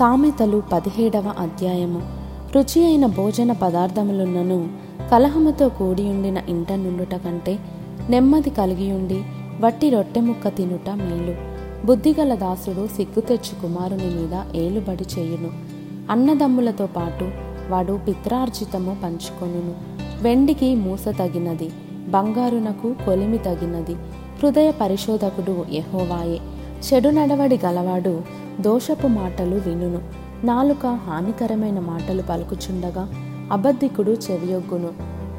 సామెతలు 0.00 0.62
పదిహేడవ 0.72 1.34
అధ్యాయము. 1.38 2.02
రుచి 2.56 2.84
అయిన 2.84 3.06
భోజన 3.06 3.52
పదార్థములున్నను 3.52 4.68
కలహముతో 5.10 5.68
కూడి 5.68 6.02
ఉండిన 6.02 6.42
ఇంట 6.48 6.72
నుండుట 6.72 7.14
కంటే 7.14 7.58
నెమ్మది 8.10 8.50
కలిగియుండి 8.50 9.22
వట్టి 9.60 9.90
రొట్టె 9.90 10.20
ముక్క 10.20 10.48
తినుట 10.48 10.90
మేలు. 10.90 11.34
బుద్ధిగల 11.86 12.34
దాసుడు 12.34 12.86
సిగ్గు 12.86 13.20
తెచ్చు 13.20 13.62
కుమారుని 13.62 14.14
మీద 14.14 14.56
ఏలుబడి 14.56 15.04
చేయును. 15.18 15.50
అన్నదమ్ములతో 16.10 16.86
పాటు 16.86 17.30
వాడు 17.68 18.00
పిత్రార్జితము 18.08 18.96
పంచుకొనును. 19.04 19.74
వెండికి 20.22 20.74
మూస 20.74 21.08
తగినది 21.08 21.70
బంగారునకు 22.08 22.94
కొలిమి 23.06 23.38
తగినది 23.38 23.94
హృదయ 24.42 24.70
పరిశోధకుడు 24.70 25.64
ఎహోవాయే 25.72 26.40
చెడు 26.80 27.08
నడవడి 27.08 27.60
గలవాడు 27.66 28.20
దోషపు 28.60 29.06
మాటలు 29.06 29.56
వినును. 29.56 29.98
నాలుక 30.46 30.86
హానికరమైన 30.86 31.80
మాటలు 31.80 32.22
పలుకుచుండగా 32.22 33.08
అబద్ధికుడు 33.52 34.10
చెవియొగ్గును. 34.10 34.88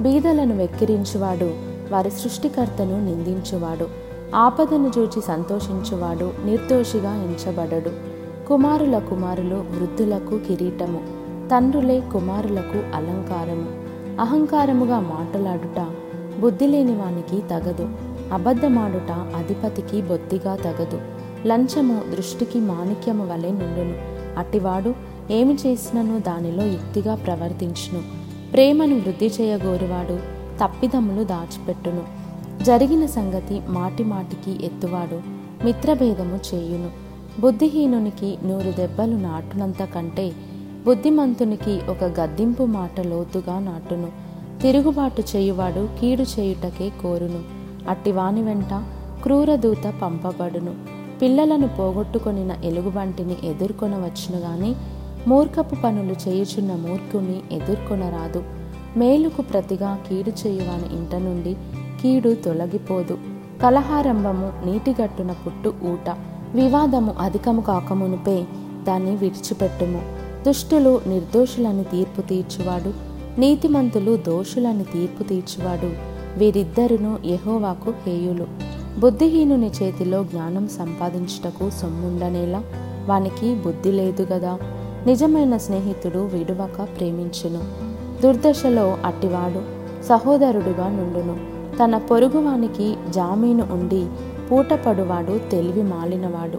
బీదలను 0.03 0.57
వెక్కిరించువాడు 0.57 1.53
వారి 1.91 2.11
సృష్టికర్తను 2.11 3.05
నిందించువాడు. 3.05 3.87
ఆపదను 4.35 4.91
చూచి 4.97 5.21
సంతోషించువాడు 5.21 6.31
నిర్దోషిగా 6.45 7.15
ఎంచబడడు. 7.15 7.91
కుమారుల 8.47 8.97
కుమారులు 8.97 9.55
వృద్ధులకు 9.55 10.37
కిరీటము. 10.37 10.99
తండ్రులే 11.47 11.99
కుమారులకు 11.99 12.95
అలంకారము. 12.95 13.81
అహంకారముగా 14.21 14.99
మాటలాడుట 14.99 15.85
బుద్ధి 16.39 16.67
లేని 16.67 16.95
వానికి 16.95 17.47
తగదు. 17.47 17.89
అబద్ధమాడుట 18.33 19.11
అధిపతికి 19.11 20.01
బొత్తిగా 20.01 20.55
తగదు. 20.55 21.20
లంచము 21.47 22.01
దృష్టికి 22.15 22.59
మాణిక్యము 22.59 23.33
వలె 23.33 23.49
నుండును. 23.49 23.95
అట్టివాడు 24.39 24.95
ఏమి 25.31 25.53
చేసినను 25.53 26.19
దానిలో 26.19 26.65
యుక్తిగా 26.65 27.15
ప్రవర్తించును. 27.15 28.01
ప్రేమను 28.53 28.95
వృద్ధి 28.95 29.31
చేయగోరువాడు 29.41 30.19
తప్పిదములు 30.63 31.23
దాచిపెట్టును. 31.23 32.21
జరిగిన 32.63 33.05
సంగతి 33.05 33.61
మాటి 33.67 34.03
మాటికి 34.03 34.65
ఎత్తువాడు 34.65 35.21
మిత్రభేదము 35.65 36.39
చేయును. 36.53 36.89
బుద్ధిహీనునికి 37.39 38.37
నూరు 38.43 38.71
దెబ్బలు 38.71 39.15
నాటునంత 39.15 39.83
కంటే 39.83 40.31
బుద్ధిమంతునికి 40.85 41.81
ఒక 41.89 42.03
గద్దింపు 42.03 42.63
మాట 42.63 43.01
లోతుగా 43.01 43.59
నాటును. 43.59 44.07
తిరుగుబాటు 44.61 45.23
చేయువాడు 45.35 45.89
కీడు 45.99 46.21
చేయుటకే 46.21 46.89
కోరును. 47.01 47.39
అట్టివాని 47.89 48.43
వెంట 48.43 48.83
క్రూరదూత 49.23 49.93
పంపబడును. 50.01 51.00
పిల్లలను 51.21 51.67
పోగొట్టుకొనిన 51.67 52.55
ఎలుగుబంటిని 52.63 53.35
ఎదుర్కొనవచ్చును 53.43 54.37
గాని 54.37 54.75
మూర్ఖపు 55.27 55.75
పనులు 55.75 56.29
చేయుచున్న 56.29 56.71
మూర్ఖుని 56.71 57.41
ఎదుర్కొనరాదు. 57.51 58.43
మేలుకు 58.97 59.41
ప్రతిగా 59.41 59.99
కీడు 60.09 60.47
చేయువాని 60.47 60.97
ఇంట 60.97 61.15
నుండి 61.15 61.53
కీడు 62.01 62.35
తొలగిపోదు. 62.45 63.17
కలహారంభము 63.63 64.53
నీటిగట్టున 64.65 65.31
పుట్టు 65.31 65.73
ఊట. 65.83 66.15
వివాదము 66.53 67.15
అధికము 67.19 67.61
కాకమునుపే 67.61 68.45
దాన్ని 68.87 69.15
విడిచిపెట్టుము. 69.15 70.01
దుష్టులు 70.47 71.01
నిర్దోషులని 71.07 71.83
తీర్పు 71.83 72.21
తీర్చువాడు. 72.21 72.93
నీతిమంతులు 73.39 74.17
దోషులని 74.17 74.83
తీర్పు 74.83 75.23
తీర్చువాడు. 75.23 75.91
వీరిద్దరును 76.39 77.19
యహోవాకు 77.25 77.93
హేయులు. 78.05 78.70
బుద్ధిహీనుని 78.99 79.71
చేతిలో 79.83 80.23
జ్ఞానం 80.23 80.67
సంపాదించుటకు 80.67 81.69
సొమ్ముండనేలా 81.69 82.63
వానికి 83.05 83.55
బుద్ధి 83.55 83.91
లేదు 83.91 84.27
గదా. 84.33 84.57
నిజమైన 85.05 85.57
స్నేహితుడు 85.57 86.19
విడువక 86.19 86.87
ప్రేమించును. 86.97 87.61
దుర్దశలో 88.21 88.97
అట్టివాడు 89.05 89.61
సహోదరుడుగా 90.03 90.87
నుండును. 90.87 91.37
తన 91.83 91.97
పొరుగువానికి 91.97 92.95
జామీను 93.09 93.67
ఉండి 93.71 94.07
పూటపడువాడు 94.51 95.49
తెలివి 95.49 95.83
మాలినవాడు. 95.83 96.57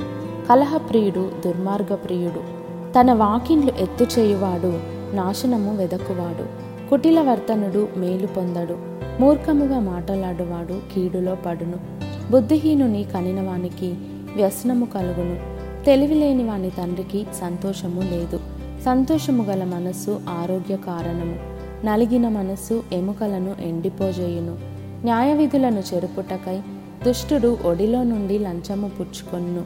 కలహప్రియుడు 0.48 1.30
దుర్మార్గప్రియుడు. 1.44 2.62
తన 2.92 3.12
వాకిండ్లు 3.12 3.72
ఎత్తు 3.80 4.06
చేయువాడు 4.18 4.78
నాశనము 5.16 5.76
వెదకువాడు. 5.76 6.62
కుటిల 6.90 7.20
వర్తనుడు 7.20 7.88
మేలు 7.96 8.26
పొందడు. 8.26 8.76
మూర్ఖముగా 9.20 9.78
మాటలాడువాడు 9.78 10.94
కీడులో 10.94 11.34
పడును. 11.34 12.01
బుద్ధిహీనుని 12.30 13.04
కనినవానికి 13.14 13.94
వ్యసనము 14.36 14.84
కలుగును. 14.84 15.40
తెలివిలేని 15.84 16.44
వాని 16.44 16.70
తండ్రికి 16.70 17.26
సంతోషము 17.40 18.00
లేదు. 18.00 18.40
సంతోషము 18.84 19.42
గల 19.42 19.64
మనస్సు 19.64 20.20
ఆరోగ్య 20.28 20.76
కారణము. 20.76 21.52
నలిగిన 21.86 22.28
మనస్సు 22.28 22.84
ఎముకలను 22.92 23.54
ఎండిపోజేయును. 23.64 24.56
న్యాయవిధులను 25.04 25.82
చెరుపుటకై 25.94 26.60
దుష్టుడు 27.06 27.58
ఒడిలో 27.64 28.02
నుండి 28.02 28.38
లంచము 28.38 28.88
పుచ్చుకొన్ను. 28.88 29.62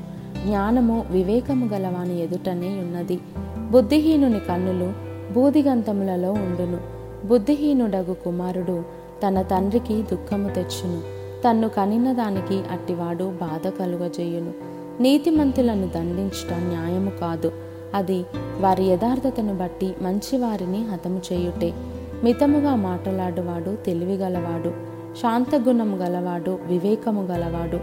జ్ఞానము 0.47 1.07
వివేకము 1.11 1.67
గలవాని 1.67 2.23
ఎదుటనే 2.23 2.69
ఉన్నది. 2.69 3.19
బుద్ధిహీనుని 3.71 4.41
కన్నులు 4.41 4.93
బూదిగంతములలో 5.33 6.33
ఉండును. 6.33 6.81
బుద్ధిహీనుడగు 7.27 8.15
కుమారుడు 8.15 8.83
తన 9.27 9.43
తండ్రికి 9.43 10.03
దుఃఖము 10.03 10.49
తెచ్చును. 10.49 11.16
తన్ను 11.47 11.69
కనిన 11.69 12.13
దానికి 12.13 12.63
అట్టివాడు 12.73 13.25
బాధ 13.25 13.69
కలుగజేయును. 13.69 14.53
నీతిమంతులను 15.03 15.89
దండించటం 15.89 16.69
న్యాయము 16.69 17.11
కాదు. 17.11 17.53
అది 17.95 18.25
వారి 18.61 18.85
యథార్థతను 18.85 19.55
బట్టి 19.55 19.95
మంచివారిని 20.03 20.85
హతము 20.85 21.21
చేయుటే. 21.33 21.73
మితముగా 22.25 22.75
మాటలాడువాడు 22.75 23.77
తెలివిగలవాడు. 23.87 24.69
శాంతగుణము 25.23 25.97
గలవాడు 25.97 26.59
వివేకము 26.67 27.23
గలవాడు. 27.23 27.81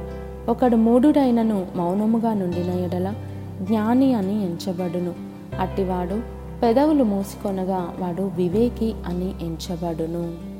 ఒకడు 0.51 0.75
మూడుడైనను 0.75 1.67
మౌనముగా 1.75 2.33
నుండిన 2.33 2.79
ఎడల 2.79 3.13
జ్ఞాని 3.61 4.13
అని 4.13 4.45
ఎంచబడును. 4.45 5.13
అట్టివాడు 5.59 6.19
పెదవులు 6.61 7.03
మూసుకొనగా 7.03 7.93
వాడు 7.99 8.31
వివేకి 8.35 8.93
అని 9.05 9.33
ఎంచబడును. 9.41 10.52